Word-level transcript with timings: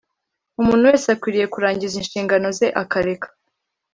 umuntu 0.61 0.87
wese 0.89 1.07
akwiriye 1.15 1.45
kurangiza 1.53 1.95
inshingano 2.01 2.47
ze 2.57 2.67
akareka 2.81 3.27